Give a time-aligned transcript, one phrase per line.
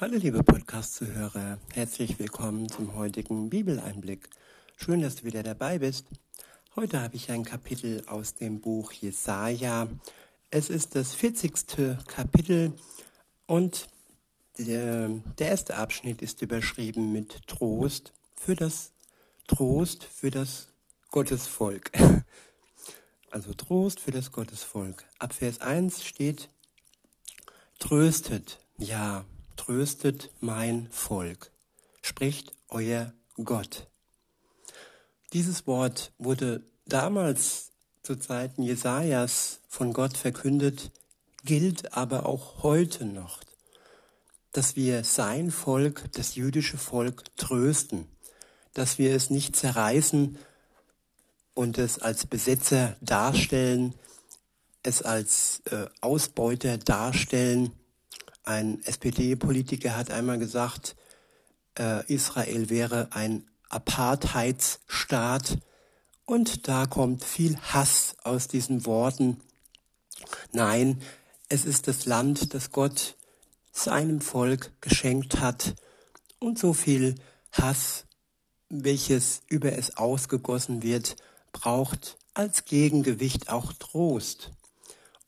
[0.00, 4.28] Hallo liebe Podcast-Zuhörer, herzlich willkommen zum heutigen Bibeleinblick.
[4.74, 6.06] Schön, dass du wieder dabei bist.
[6.74, 9.86] Heute habe ich ein Kapitel aus dem Buch Jesaja.
[10.50, 12.06] Es ist das 40.
[12.08, 12.72] Kapitel
[13.46, 13.86] und
[14.58, 18.90] der, der erste Abschnitt ist überschrieben mit Trost für das
[19.46, 20.72] Trost für das
[21.12, 21.92] Gottesvolk.
[23.30, 25.04] Also Trost für das Gottesvolk.
[25.18, 26.50] Ab Vers 1 steht,
[27.80, 29.24] Tröstet, ja,
[29.56, 31.50] tröstet mein Volk,
[32.02, 33.12] spricht euer
[33.42, 33.88] Gott.
[35.32, 37.70] Dieses Wort wurde damals
[38.02, 40.92] zu Zeiten Jesajas von Gott verkündet,
[41.44, 43.40] gilt aber auch heute noch,
[44.52, 48.06] dass wir sein Volk, das jüdische Volk, trösten,
[48.72, 50.38] dass wir es nicht zerreißen
[51.54, 53.94] und es als Besetzer darstellen,
[54.82, 57.72] es als äh, Ausbeuter darstellen.
[58.44, 60.96] Ein SPD-Politiker hat einmal gesagt,
[61.78, 65.58] äh, Israel wäre ein Apartheidsstaat
[66.26, 69.40] und da kommt viel Hass aus diesen Worten.
[70.52, 71.00] Nein,
[71.48, 73.16] es ist das Land, das Gott
[73.72, 75.74] seinem Volk geschenkt hat
[76.38, 77.14] und so viel
[77.50, 78.04] Hass,
[78.68, 81.16] welches über es ausgegossen wird,
[81.52, 84.50] braucht als Gegengewicht auch Trost.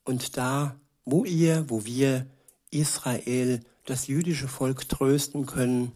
[0.04, 2.26] Und da, wo ihr, wo wir
[2.70, 5.92] Israel, das jüdische Volk trösten können,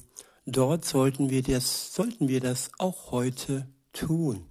[0.46, 4.46] dort sollten wir das, sollten wir das auch heute tun.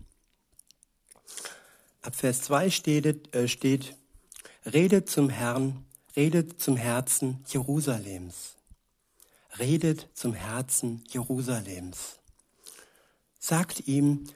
[2.02, 3.96] Ab Vers 2 steht, äh, steht,
[4.66, 8.56] redet zum Herrn, redet zum Herzen Jerusalems.
[9.58, 12.20] Redet zum Herzen Jerusalems.
[13.40, 14.30] Sagt ihm,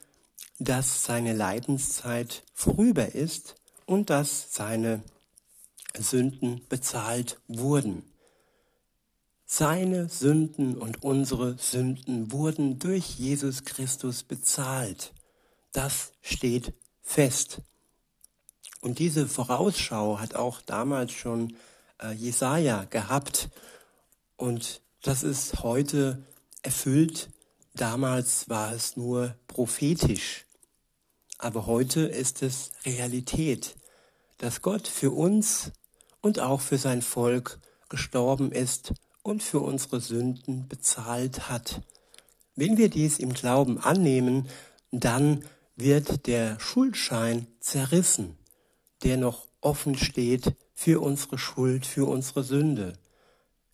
[0.59, 5.03] dass seine Leidenszeit vorüber ist und dass seine
[5.97, 8.03] Sünden bezahlt wurden.
[9.45, 15.13] Seine Sünden und unsere Sünden wurden durch Jesus Christus bezahlt.
[15.71, 17.61] Das steht fest.
[18.81, 21.55] Und diese Vorausschau hat auch damals schon
[22.01, 23.49] äh, Jesaja gehabt.
[24.35, 26.23] Und das ist heute
[26.63, 27.29] erfüllt
[27.75, 30.45] Damals war es nur prophetisch,
[31.39, 33.75] aber heute ist es Realität,
[34.37, 35.71] dass Gott für uns
[36.23, 41.83] und auch für sein Volk gestorben ist und für unsere Sünden bezahlt hat.
[42.55, 44.49] Wenn wir dies im Glauben annehmen,
[44.89, 45.45] dann
[45.75, 48.35] wird der Schuldschein zerrissen,
[49.03, 52.93] der noch offen steht für unsere Schuld, für unsere Sünde.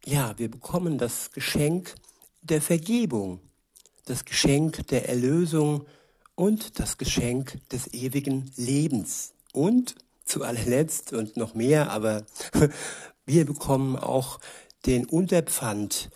[0.03, 1.95] Ja, wir bekommen das Geschenk
[2.41, 3.39] der Vergebung
[4.09, 5.85] das Geschenk der Erlösung
[6.35, 9.33] und das Geschenk des ewigen Lebens.
[9.53, 9.95] Und
[10.29, 12.25] zu allerletzt und noch mehr, aber
[13.25, 14.39] wir bekommen auch
[14.85, 16.09] den Unterpfand,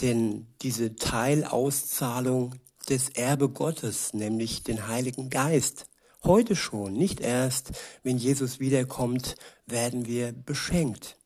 [0.00, 2.54] denn diese Teilauszahlung
[2.88, 5.86] des Erbe Gottes, nämlich den Heiligen Geist.
[6.24, 9.36] Heute schon, nicht erst, wenn Jesus wiederkommt,
[9.66, 11.16] werden wir beschenkt.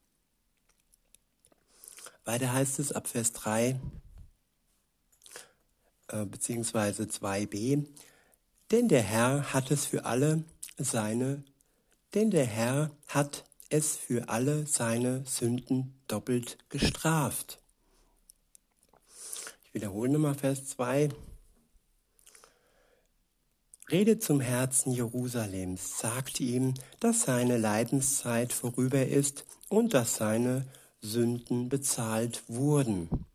[2.24, 3.80] Weiter heißt es ab Vers 3,
[6.08, 7.86] äh, beziehungsweise 2b,
[8.70, 10.44] denn der Herr hat es für alle
[10.78, 11.42] seine,
[12.14, 17.58] denn der Herr hat es für alle seine Sünden doppelt gestraft.
[19.64, 21.08] Ich wiederhole nochmal Vers 2.
[23.90, 30.66] Redet zum Herzen Jerusalems, sagt ihm, dass seine Leidenszeit vorüber ist und dass seine
[31.00, 33.26] Sünden bezahlt wurden.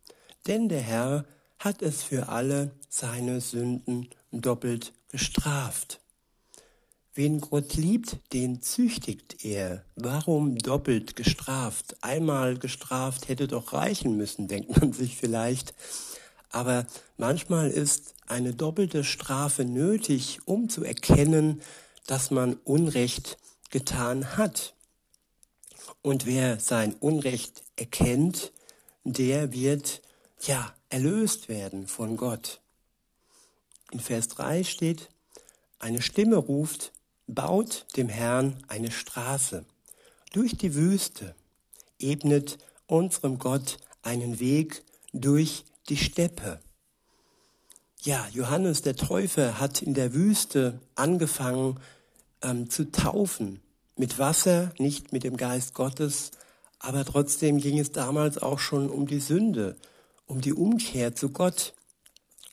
[0.48, 1.26] Denn der Herr
[1.60, 6.00] hat es für alle seine Sünden doppelt gestraft.
[7.18, 9.84] Wen Gott liebt, den züchtigt er.
[9.96, 11.98] Warum doppelt gestraft?
[12.02, 15.74] Einmal gestraft hätte doch reichen müssen, denkt man sich vielleicht.
[16.52, 16.86] Aber
[17.18, 21.64] manchmal ist eine doppelte Strafe nötig, um zu erkennen,
[22.06, 23.40] dass man Unrecht
[23.72, 24.76] getan hat.
[26.04, 28.52] Und wer sein Unrecht erkennt,
[29.06, 30.04] der wird
[30.42, 32.62] ja erlöst werden von Gott.
[33.90, 35.10] In Vers 3 steht,
[35.80, 36.92] eine Stimme ruft,
[37.28, 39.66] baut dem Herrn eine Straße
[40.34, 41.36] durch die Wüste,
[42.00, 42.58] ebnet
[42.88, 44.84] unserem Gott einen Weg
[45.14, 46.60] durch die Steppe.
[48.02, 51.80] Ja, Johannes der Täufer hat in der Wüste angefangen
[52.42, 53.62] ähm, zu taufen.
[53.96, 56.32] Mit Wasser, nicht mit dem Geist Gottes,
[56.80, 59.76] aber trotzdem ging es damals auch schon um die Sünde
[60.28, 61.74] um die Umkehr zu Gott.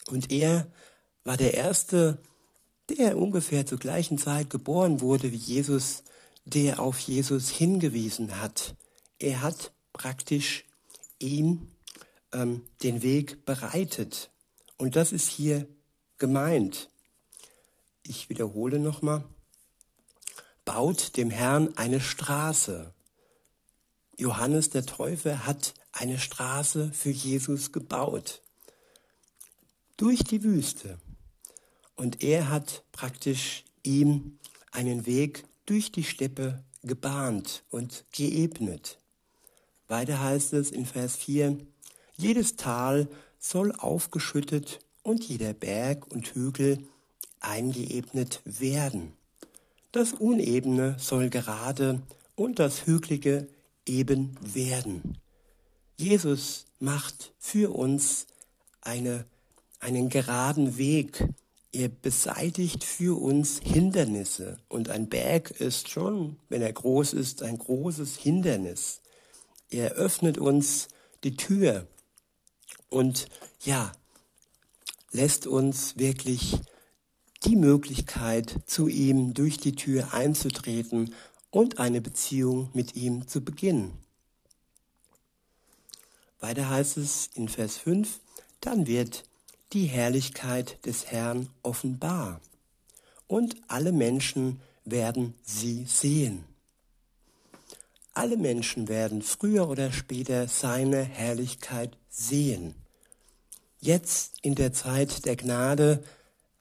[0.07, 0.67] Und er
[1.25, 2.19] war der Erste,
[2.91, 6.05] der ungefähr zur gleichen Zeit geboren wurde wie Jesus,
[6.45, 8.75] der auf Jesus hingewiesen hat.
[9.19, 10.65] Er hat praktisch
[11.19, 11.71] ihn
[12.33, 14.31] ähm, den Weg bereitet.
[14.77, 15.67] Und das ist hier
[16.19, 16.91] gemeint.
[18.03, 19.25] Ich wiederhole nochmal.
[20.65, 22.93] Baut dem Herrn eine Straße.
[24.19, 28.43] Johannes der Täufer hat eine Straße für Jesus gebaut.
[29.97, 30.99] Durch die Wüste.
[31.97, 34.39] Und er hat praktisch ihm
[34.73, 38.99] einen Weg durch die Steppe gebahnt und geebnet.
[39.89, 41.59] Weiter heißt es in Vers 4,
[42.17, 43.09] jedes Tal
[43.39, 46.79] soll aufgeschüttet und jeder Berg und Hügel
[47.41, 49.13] eingeebnet werden.
[49.93, 52.03] Das Unebene soll gerade
[52.35, 53.49] und das Hügelige
[53.87, 55.19] eben werden.
[55.97, 58.27] Jesus macht für uns
[58.81, 59.25] eine,
[59.79, 61.25] einen geraden Weg.
[61.75, 64.61] Er beseitigt für uns Hindernisse.
[64.69, 69.01] Und ein Berg ist schon, wenn er groß ist, ein großes Hindernis.
[69.71, 70.87] Er öffnet uns
[71.25, 71.89] die Tür
[72.91, 73.27] und
[73.65, 73.91] ja,
[75.11, 76.61] lässt uns wirklich
[77.45, 81.13] die Möglichkeit, zu ihm durch die Tür einzutreten
[81.51, 83.99] und eine Beziehung mit ihm zu beginnen.
[86.39, 88.21] Weiter heißt es in Vers 5,
[88.61, 89.25] dann wird
[89.75, 92.41] die Herrlichkeit des Herrn offenbar
[93.27, 96.45] und alle Menschen werden sie sehen.
[98.13, 102.77] Alle Menschen werden früher oder später seine Herrlichkeit sehen.
[103.81, 106.05] Jetzt in der Zeit der Gnade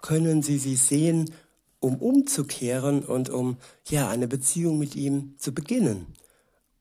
[0.02, 1.32] können sie sie sehen,
[1.80, 3.58] um umzukehren und um
[3.88, 6.08] ja eine Beziehung mit ihm zu beginnen.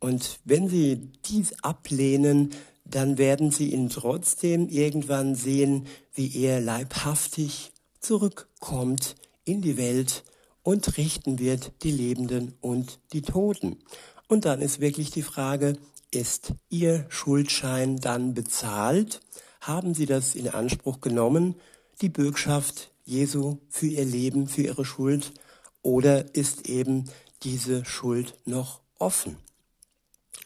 [0.01, 2.51] Und wenn sie dies ablehnen,
[2.85, 10.25] dann werden sie ihn trotzdem irgendwann sehen, wie er leibhaftig zurückkommt in die Welt
[10.63, 13.79] und richten wird die Lebenden und die Toten.
[14.29, 15.77] Und dann ist wirklich die Frage,
[16.11, 19.21] ist Ihr Schuldschein dann bezahlt?
[19.61, 21.57] Haben Sie das in Anspruch genommen,
[22.01, 25.33] die Bürgschaft Jesu für Ihr Leben, für Ihre Schuld?
[25.83, 27.11] Oder ist eben
[27.43, 29.37] diese Schuld noch offen?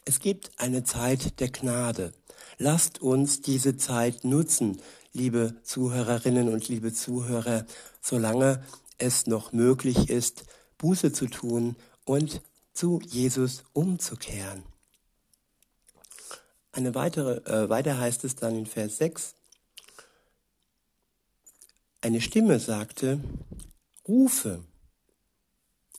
[0.05, 2.13] Es gibt eine Zeit der Gnade.
[2.57, 4.81] Lasst uns diese Zeit nutzen,
[5.13, 7.65] liebe Zuhörerinnen und liebe Zuhörer,
[8.01, 8.63] solange
[8.97, 10.45] es noch möglich ist,
[10.77, 11.75] Buße zu tun
[12.05, 12.41] und
[12.73, 14.63] zu Jesus umzukehren.
[16.71, 19.35] Eine weitere, äh, weiter heißt es dann in Vers 6,
[22.01, 23.19] eine Stimme sagte,
[24.07, 24.63] rufe.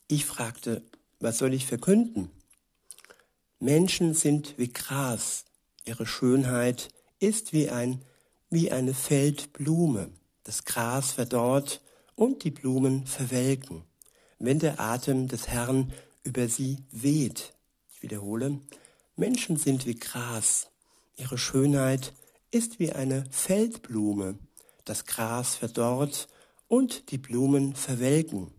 [0.06, 0.82] Ich fragte,
[1.20, 2.30] was soll ich verkünden?
[3.58, 5.44] Menschen sind wie Gras,
[5.88, 8.04] ihre Schönheit ist wie, ein,
[8.50, 10.10] wie eine Feldblume.
[10.44, 11.80] Das Gras verdorrt
[12.14, 13.84] und die Blumen verwelken.
[14.38, 15.92] Wenn der Atem des Herrn
[16.22, 17.54] über sie weht.
[17.90, 18.60] Ich wiederhole,
[19.16, 20.70] Menschen sind wie Gras.
[21.16, 22.12] Ihre Schönheit
[22.50, 24.38] ist wie eine Feldblume.
[24.84, 26.28] Das Gras verdorrt
[26.68, 28.52] und die Blumen verwelken,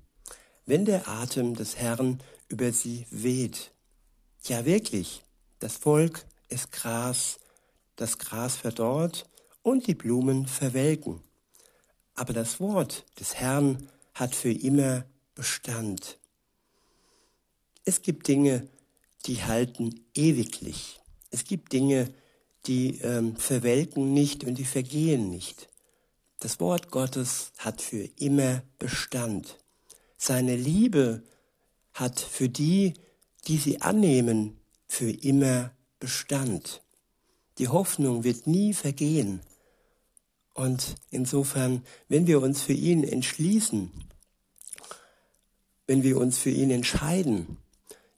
[0.66, 3.72] wenn der Atem des Herrn über sie weht.
[4.46, 5.24] Ja wirklich,
[5.60, 7.40] das Volk ist Gras,
[7.96, 9.30] das Gras verdorrt
[9.62, 11.22] und die Blumen verwelken.
[12.16, 15.06] Aber das Wort des Herrn hat für immer
[15.36, 16.18] Bestand.
[17.86, 18.68] Es gibt Dinge,
[19.26, 21.00] die halten ewiglich.
[21.32, 22.14] Es gibt Dinge,
[22.66, 25.70] die ähm, verwelken nicht und die vergehen nicht.
[26.40, 29.58] Das Wort Gottes hat für immer Bestand.
[30.18, 31.24] Seine Liebe
[31.94, 32.94] hat für die,
[33.48, 36.82] die sie annehmen, für immer Bestand.
[37.58, 39.42] Die Hoffnung wird nie vergehen.
[40.54, 43.92] Und insofern, wenn wir uns für ihn entschließen,
[45.88, 47.58] wenn wir uns für ihn entscheiden,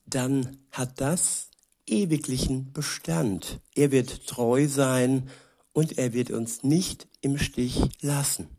[0.05, 1.47] dann hat das
[1.85, 3.59] ewiglichen Bestand.
[3.75, 5.29] Er wird treu sein
[5.73, 8.49] und er wird uns nicht im Stich lassen,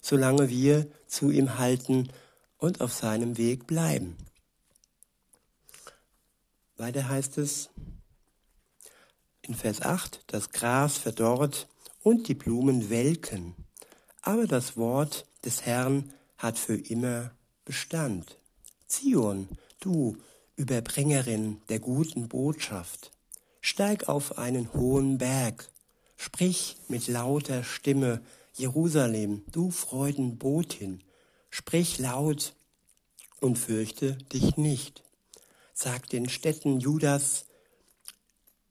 [0.00, 2.08] solange wir zu ihm halten
[2.58, 4.16] und auf seinem Weg bleiben.
[6.76, 7.70] Weiter heißt es
[9.42, 11.68] in Vers 8, das Gras verdorrt
[12.02, 13.54] und die Blumen welken,
[14.22, 17.32] aber das Wort des Herrn hat für immer
[17.64, 18.36] Bestand.
[18.86, 19.48] Zion,
[19.80, 20.16] du
[20.56, 23.12] Überbringerin der guten Botschaft.
[23.62, 25.70] Steig auf einen hohen Berg,
[26.16, 28.20] sprich mit lauter Stimme,
[28.54, 31.02] Jerusalem, du Freudenbotin,
[31.50, 32.54] sprich laut
[33.40, 35.02] und fürchte dich nicht.
[35.72, 37.46] Sag den Städten Judas,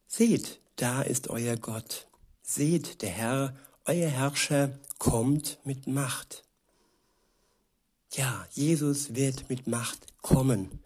[0.10, 2.08] seht, da ist euer Gott.
[2.42, 6.44] Seht, der Herr, euer Herrscher, kommt mit Macht.
[8.12, 10.80] Ja, Jesus wird mit Macht kommen.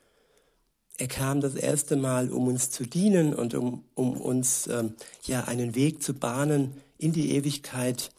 [0.97, 5.45] Er kam das erste Mal, um uns zu dienen und um, um uns ähm, ja
[5.45, 8.11] einen Weg zu bahnen in die Ewigkeit.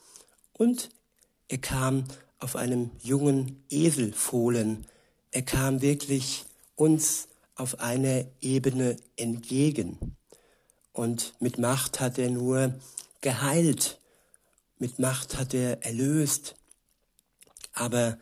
[0.55, 0.89] Und
[1.49, 2.05] er kam
[2.41, 4.87] auf einem jungen Eselfohlen.
[5.31, 6.45] Er kam wirklich
[6.75, 10.17] uns auf einer Ebene entgegen.
[10.95, 12.73] Und mit Macht hat er nur
[13.21, 13.99] geheilt,
[14.79, 16.55] mit Macht hat er erlöst,
[17.73, 18.17] aber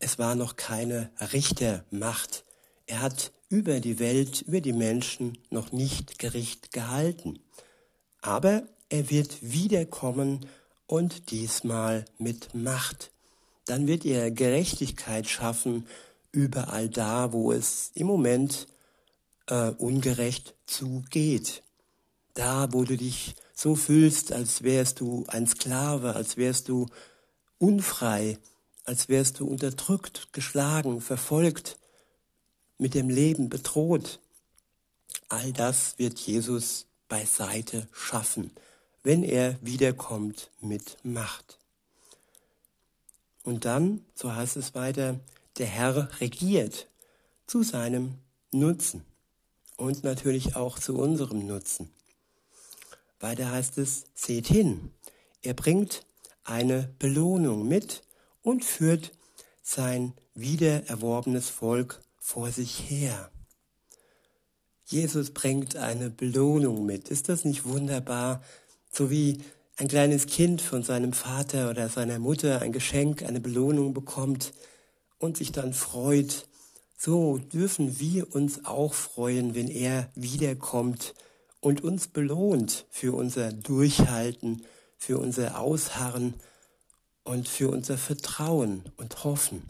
[0.00, 2.44] es war noch keine Richtermacht.
[2.86, 7.38] Er hat über die Welt, über die Menschen noch nicht Gericht gehalten.
[8.20, 10.46] Aber er wird wiederkommen
[10.86, 13.12] und diesmal mit Macht.
[13.66, 15.86] Dann wird er Gerechtigkeit schaffen
[16.32, 18.66] überall da, wo es im Moment
[19.46, 21.62] äh, ungerecht zugeht.
[22.36, 26.86] Da, wo du dich so fühlst, als wärst du ein Sklave, als wärst du
[27.58, 28.38] unfrei,
[28.84, 31.78] als wärst du unterdrückt, geschlagen, verfolgt,
[32.76, 34.20] mit dem Leben bedroht.
[35.30, 38.50] All das wird Jesus beiseite schaffen,
[39.02, 41.56] wenn er wiederkommt mit Macht.
[43.44, 45.18] Und dann, so heißt es weiter,
[45.56, 46.86] der Herr regiert
[47.46, 48.16] zu seinem
[48.50, 49.06] Nutzen
[49.78, 51.95] und natürlich auch zu unserem Nutzen.
[53.20, 54.90] Weiter heißt es, seht hin,
[55.42, 56.04] er bringt
[56.44, 58.02] eine Belohnung mit
[58.42, 59.12] und führt
[59.62, 63.30] sein wiedererworbenes Volk vor sich her.
[64.84, 67.08] Jesus bringt eine Belohnung mit.
[67.08, 68.42] Ist das nicht wunderbar?
[68.92, 69.38] So wie
[69.76, 74.52] ein kleines Kind von seinem Vater oder seiner Mutter ein Geschenk, eine Belohnung bekommt
[75.18, 76.46] und sich dann freut.
[76.96, 81.14] So dürfen wir uns auch freuen, wenn er wiederkommt
[81.66, 84.64] und uns belohnt für unser Durchhalten,
[84.96, 86.34] für unser Ausharren
[87.24, 89.68] und für unser Vertrauen und Hoffen.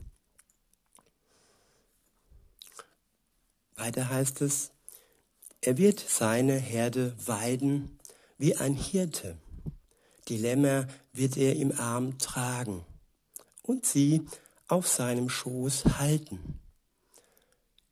[3.76, 4.72] Weiter heißt es,
[5.62, 7.98] er wird seine Herde weiden
[8.36, 9.38] wie ein Hirte.
[10.28, 12.84] Die Lämmer wird er im Arm tragen
[13.62, 14.26] und sie
[14.68, 16.60] auf seinem Schoß halten.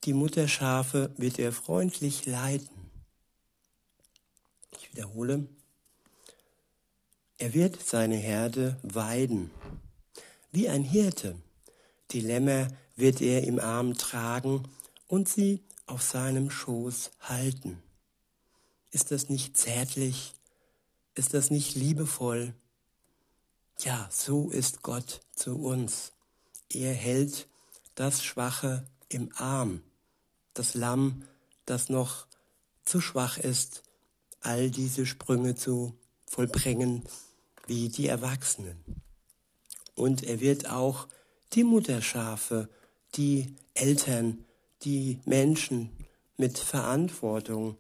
[0.04, 2.74] Die Mutterschafe wird er freundlich leiten.
[4.78, 5.47] Ich wiederhole,
[7.38, 9.50] er wird seine Herde weiden,
[10.52, 11.37] wie ein Hirte.
[12.12, 14.69] Die Lämmer wird er im Arm tragen
[15.09, 17.83] und sie auf seinem Schoß halten.
[18.90, 20.35] Ist das nicht zärtlich?
[21.14, 22.54] Ist das nicht liebevoll?
[23.81, 26.12] Ja, so ist Gott zu uns.
[26.69, 27.49] Er hält
[27.97, 29.83] das Schwache im Arm,
[30.54, 31.25] das Lamm,
[31.66, 32.26] das noch
[32.85, 33.83] zu schwach ist,
[34.44, 35.94] all diese Sprünge zu
[36.26, 37.02] vollbringen
[37.66, 38.76] wie die Erwachsenen.
[39.94, 41.08] Und er wird auch
[41.52, 42.68] die Mutterschafe,
[43.14, 44.44] die Eltern,
[44.82, 45.90] die Menschen
[46.36, 47.76] mit Verantwortung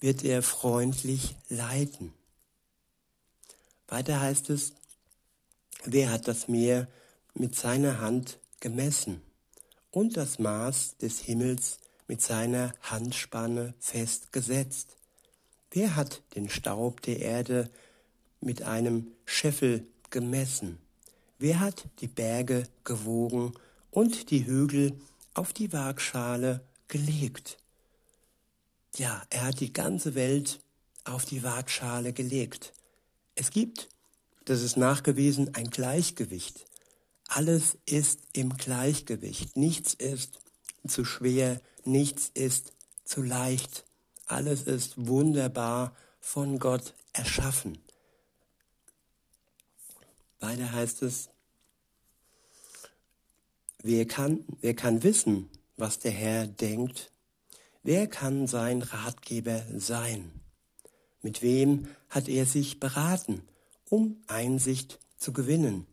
[0.00, 2.12] wird er freundlich leiten.
[3.88, 4.74] Weiter heißt es,
[5.84, 6.88] wer hat das Meer
[7.34, 9.22] mit seiner Hand gemessen
[9.90, 14.96] und das Maß des Himmels mit seiner Handspanne festgesetzt?
[15.70, 17.70] Wer hat den Staub der Erde
[18.40, 20.78] mit einem Scheffel gemessen?
[21.38, 23.52] Wer hat die Berge gewogen
[23.90, 24.98] und die Hügel
[25.34, 27.56] auf die Waagschale gelegt.
[28.96, 30.60] Ja, er hat die ganze Welt
[31.04, 32.72] auf die Waagschale gelegt.
[33.34, 33.88] Es gibt,
[34.44, 36.66] das ist nachgewiesen, ein Gleichgewicht.
[37.28, 39.56] Alles ist im Gleichgewicht.
[39.56, 40.40] Nichts ist
[40.86, 42.72] zu schwer, nichts ist
[43.04, 43.84] zu leicht.
[44.30, 47.78] Alles ist wunderbar von Gott erschaffen.
[50.38, 51.30] Weiter heißt es,
[53.82, 57.10] Wer kann, wer kann wissen, was der Herr denkt?
[57.82, 60.30] Wer kann sein Ratgeber sein?
[61.22, 63.42] Mit wem hat er sich beraten,
[63.88, 65.88] um Einsicht zu gewinnen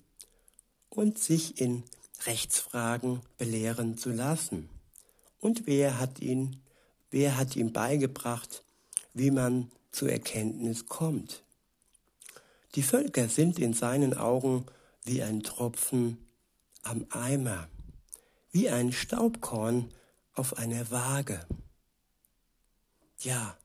[0.89, 1.84] und sich in
[2.27, 4.70] Rechtsfragen belehren zu lassen?
[5.39, 6.62] Und wer hat ihn,
[7.11, 8.63] wer hat ihm beigebracht,
[9.13, 11.43] wie man zur Erkenntnis kommt?
[12.75, 14.65] Die Völker sind in seinen Augen
[15.03, 16.17] wie ein Tropfen
[16.83, 17.67] am Eimer
[18.57, 19.91] wie ein Staubkorn
[20.33, 21.45] auf einer Waage.
[23.19, 23.55] Ja,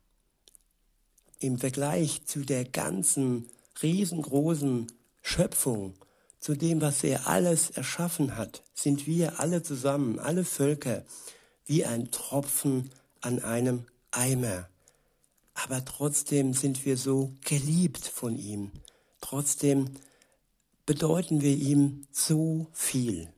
[1.39, 3.49] im Vergleich zu der ganzen
[3.83, 4.87] riesengroßen
[5.23, 5.95] Schöpfung,
[6.39, 11.07] zu dem, was er alles erschaffen hat, sind wir alle zusammen, alle Völker,
[11.65, 12.91] wie ein Tropfen
[13.23, 14.69] an einem Eimer.
[15.55, 18.71] Aber trotzdem sind wir so geliebt von ihm.
[19.21, 19.91] Trotzdem
[20.87, 23.33] bedeuten wir ihm so viel,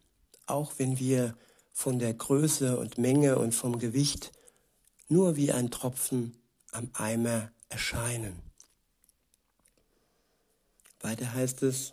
[0.47, 1.37] auch wenn wir
[1.73, 4.33] von der Größe und Menge und vom Gewicht
[5.09, 6.37] nur wie ein Tropfen
[6.73, 8.41] am Eimer erscheinen.
[11.00, 11.93] Weiter heißt es,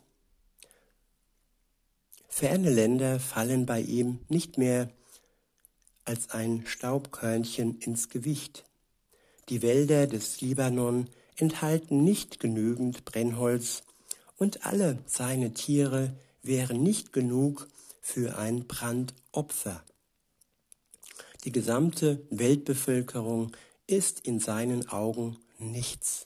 [2.30, 4.90] ferne Länder fallen bei ihm nicht mehr
[6.12, 8.66] als ein Staubkörnchen ins Gewicht.
[9.48, 13.84] Die Wälder des Libanon enthalten nicht genügend Brennholz
[14.36, 16.14] und alle seine Tiere
[16.44, 17.70] wären nicht genug
[18.02, 19.86] für ein Brandopfer.
[21.46, 23.56] Die gesamte Weltbevölkerung
[23.88, 26.26] ist in seinen Augen nichts.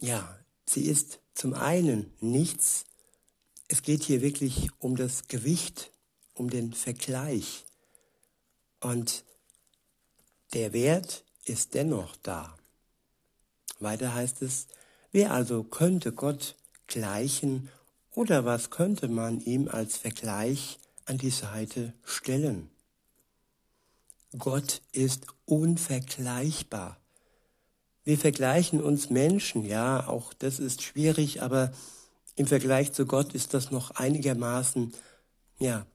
[0.00, 0.36] Ja,
[0.68, 2.84] sie ist zum einen nichts.
[3.68, 5.92] Es geht hier wirklich um das Gewicht,
[6.36, 7.64] um den Vergleich.
[8.80, 9.24] Und
[10.52, 12.56] der Wert ist dennoch da.
[13.80, 14.68] Weiter heißt es,
[15.12, 17.68] wer also könnte Gott gleichen
[18.14, 22.70] oder was könnte man ihm als Vergleich an die Seite stellen?
[24.38, 26.98] Gott ist unvergleichbar.
[28.04, 31.72] Wir vergleichen uns Menschen, ja, auch das ist schwierig, aber
[32.36, 34.94] im Vergleich zu Gott ist das noch einigermaßen,
[35.58, 35.86] ja,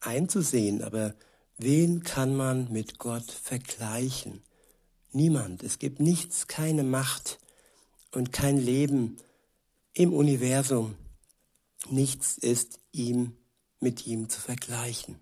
[0.00, 0.82] einzusehen.
[0.82, 1.14] Aber
[1.56, 4.42] wen kann man mit Gott vergleichen?
[5.12, 5.62] Niemand.
[5.62, 7.38] Es gibt nichts, keine Macht
[8.12, 9.16] und kein Leben
[9.94, 10.94] im Universum.
[11.90, 13.36] Nichts ist ihm
[13.80, 15.16] mit ihm zu vergleichen.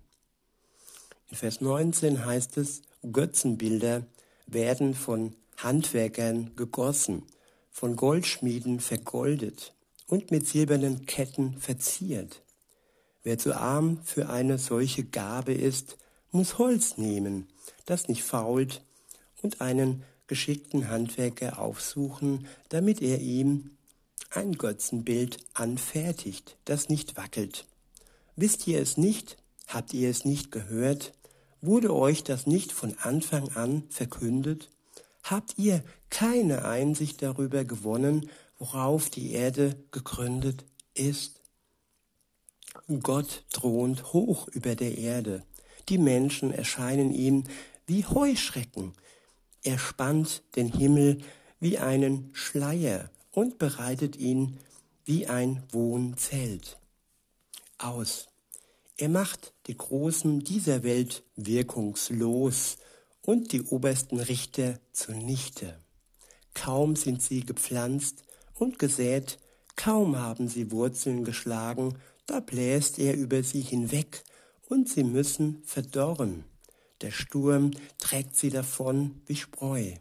[1.29, 2.81] In Vers 19 heißt es,
[3.11, 4.05] Götzenbilder
[4.45, 7.23] werden von Handwerkern gegossen,
[7.69, 9.73] von Goldschmieden vergoldet
[10.07, 12.41] und mit silbernen Ketten verziert.
[13.27, 15.97] Wer zu arm für eine solche Gabe ist,
[16.31, 17.49] muss Holz nehmen,
[17.85, 18.81] das nicht fault
[19.41, 23.71] und einen geschickten Handwerker aufsuchen, damit er ihm
[24.29, 27.65] ein Götzenbild anfertigt, das nicht wackelt.
[28.37, 29.35] Wisst ihr es nicht?
[29.67, 31.11] Habt ihr es nicht gehört?
[31.59, 34.69] Wurde euch das nicht von Anfang an verkündet?
[35.23, 41.36] Habt ihr keine Einsicht darüber gewonnen, worauf die Erde gegründet ist?
[43.01, 45.43] Gott thront hoch über der Erde.
[45.89, 47.43] Die Menschen erscheinen ihm
[47.85, 48.93] wie Heuschrecken,
[49.63, 51.17] er spannt den Himmel
[51.59, 54.59] wie einen Schleier und bereitet ihn
[55.03, 56.77] wie ein Wohnzelt
[57.77, 58.29] aus.
[58.95, 62.77] Er macht die Großen dieser Welt wirkungslos
[63.21, 65.77] und die obersten Richter zunichte.
[66.53, 68.23] Kaum sind sie gepflanzt
[68.55, 69.37] und gesät,
[69.75, 74.23] kaum haben sie Wurzeln geschlagen, da bläst er über sie hinweg
[74.67, 76.43] und sie müssen verdorren.
[77.01, 79.93] Der Sturm trägt sie davon wie Spreu.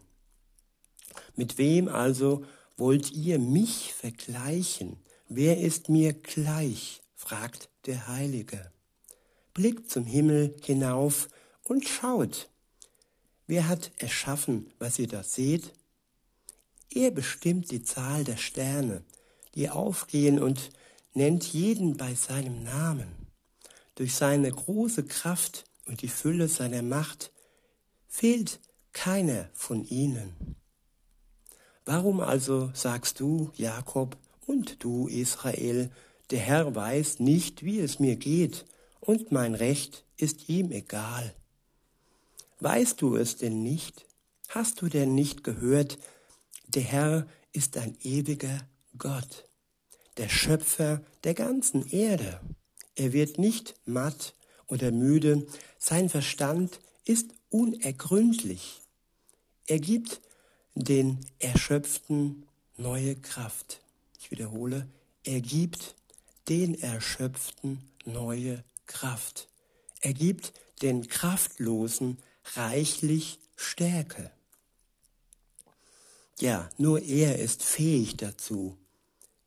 [1.35, 2.45] Mit wem also
[2.77, 4.99] wollt ihr mich vergleichen?
[5.29, 7.03] Wer ist mir gleich?
[7.15, 8.71] fragt der Heilige.
[9.55, 11.29] Blickt zum Himmel hinauf
[11.65, 12.49] und schaut.
[13.47, 15.73] Wer hat erschaffen, was ihr da seht?
[16.91, 19.05] Er bestimmt die Zahl der Sterne,
[19.55, 20.71] die aufgehen und
[21.17, 23.09] nennt jeden bei seinem Namen.
[23.95, 27.33] Durch seine große Kraft und die Fülle seiner Macht
[28.07, 28.61] fehlt
[28.93, 30.57] keiner von ihnen.
[31.87, 35.91] Warum also sagst du, Jakob, und du, Israel,
[36.31, 38.67] der Herr weiß nicht, wie es mir geht,
[39.01, 41.35] und mein Recht ist ihm egal?
[42.61, 44.07] Weißt du es denn nicht?
[44.49, 45.99] Hast du denn nicht gehört,
[46.69, 48.61] der Herr ist ein ewiger
[48.99, 49.46] Gott,
[50.17, 52.41] der Schöpfer der ganzen Erde.
[52.95, 54.35] Er wird nicht matt
[54.67, 55.47] oder müde,
[55.79, 58.81] sein Verstand ist unergründlich.
[59.67, 60.21] Er gibt
[60.75, 63.81] den Erschöpften neue Kraft.
[64.19, 64.89] Ich wiederhole,
[65.25, 65.95] er gibt
[66.49, 69.49] den Erschöpften neue Kraft.
[70.01, 70.53] Er gibt
[70.83, 72.19] den Kraftlosen
[72.55, 74.31] reichlich Stärke.
[76.39, 78.77] Ja, nur er ist fähig dazu,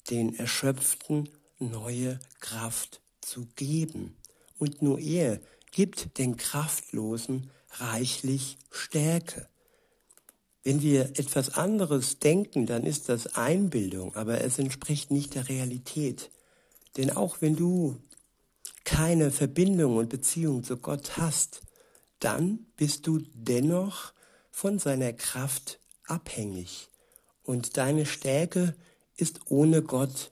[0.09, 4.15] den Erschöpften neue Kraft zu geben
[4.57, 5.39] und nur er
[5.71, 9.47] gibt den Kraftlosen reichlich Stärke.
[10.63, 16.31] Wenn wir etwas anderes denken, dann ist das Einbildung, aber es entspricht nicht der Realität.
[16.97, 17.97] Denn auch wenn du
[18.83, 21.61] keine Verbindung und Beziehung zu Gott hast,
[22.19, 24.13] dann bist du dennoch
[24.51, 26.89] von seiner Kraft abhängig.
[27.43, 28.75] Und deine Stärke
[29.19, 30.31] ist ohne Gott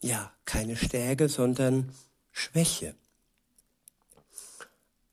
[0.00, 1.92] ja keine Stärke, sondern
[2.32, 2.94] Schwäche.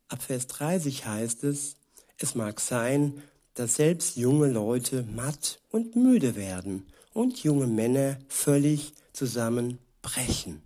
[0.08, 1.76] Ab Vers 30 heißt es,
[2.18, 3.22] es mag sein,
[3.54, 10.64] dass selbst junge Leute matt und müde werden und junge Männer völlig zusammenbrechen.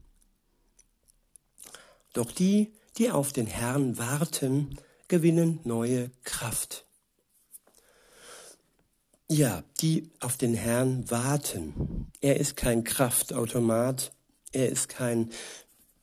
[2.13, 6.85] Doch die, die auf den Herrn warten, gewinnen neue Kraft.
[9.33, 12.05] Ja, die auf den Herrn warten.
[12.21, 14.11] Er ist kein Kraftautomat,
[14.51, 15.31] er ist kein,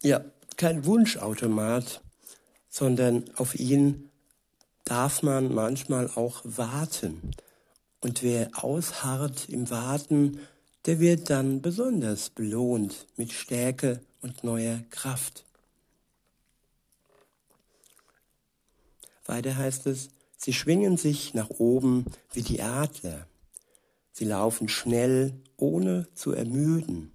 [0.03, 0.25] ja,
[0.57, 2.03] kein Wunschautomat,
[2.69, 4.11] sondern auf ihn
[4.85, 7.31] darf man manchmal auch warten.
[8.01, 10.41] Und wer ausharrt im Warten,
[10.87, 15.45] der wird dann besonders belohnt mit Stärke und neuer Kraft.
[19.25, 20.09] Weiter heißt es,
[20.41, 23.27] sie schwingen sich nach oben wie die Adler.
[24.13, 27.13] Sie laufen schnell, ohne zu ermüden.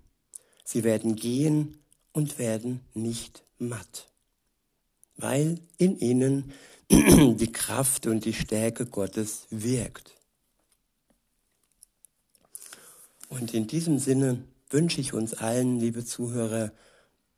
[0.63, 1.79] Sie werden gehen
[2.13, 4.09] und werden nicht matt,
[5.17, 6.53] weil in ihnen
[6.89, 10.11] die Kraft und die Stärke Gottes wirkt.
[13.27, 16.71] Und in diesem Sinne wünsche ich uns allen, liebe Zuhörer,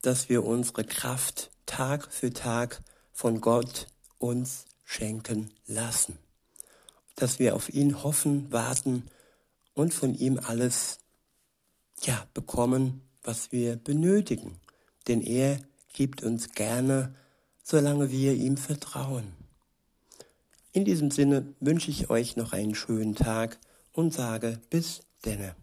[0.02, 3.88] dass wir unsere Kraft Tag für Tag von Gott
[4.19, 6.17] uns schenken lassen.
[7.15, 9.04] Dass wir auf ihn hoffen, warten
[9.73, 11.00] und von ihm alles,
[12.04, 14.60] ja, bekommen, was wir benötigen.
[15.08, 15.60] Denn er
[15.93, 17.13] gibt uns gerne,
[17.63, 19.34] solange wir ihm vertrauen.
[20.71, 23.60] In diesem Sinne wünsche ich euch noch einen schönen Tag
[23.91, 25.56] und sage bis denne.